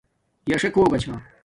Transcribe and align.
یݳ 0.49 0.57
سَݣ 0.61 0.71
ہݸگݳ 0.77 0.97
چھݳ. 1.03 1.13